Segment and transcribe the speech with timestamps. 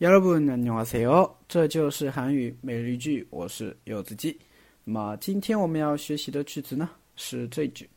[0.00, 1.34] 여러분 안녕하세요.
[1.48, 4.38] 这就是韩语每日一句，我是柚子鸡。
[4.84, 7.88] 那么今天我们要学习的句子呢是这句：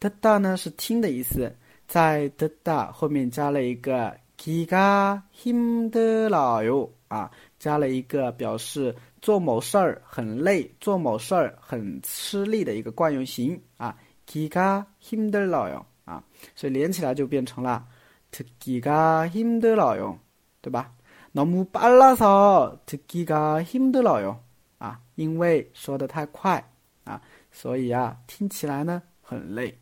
[0.00, 1.54] 特大呢是听的意思，
[1.86, 4.16] 在特大后面加了一个。
[4.39, 6.29] 기가힘들어
[6.65, 16.21] 요， 啊，加了一个表示做某事儿很累，做某事儿很吃力的一个惯用型啊，기가힘들어 요， 啊，
[16.55, 17.87] 所以连起来就变成了
[18.31, 20.17] 특기가힘들어 요，
[20.61, 20.91] 对吧？
[21.31, 24.37] 너무빨라서특기가힘들어 요，
[24.77, 26.63] 啊，因为说得太快
[27.05, 27.21] 啊，
[27.51, 29.77] 所以啊，听起来呢很累，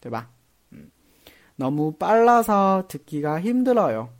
[0.00, 0.28] 对吧？
[1.58, 4.10] 너무 빨라서 듣기가 힘들어요.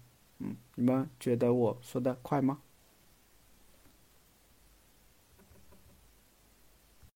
[0.40, 2.58] 음, 你们觉得我说的快吗？